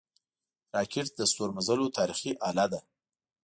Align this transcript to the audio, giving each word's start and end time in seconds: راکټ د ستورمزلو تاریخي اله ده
راکټ 0.75 1.07
د 1.17 1.21
ستورمزلو 1.31 1.87
تاریخي 1.97 2.31
اله 2.49 2.65
ده 2.71 2.79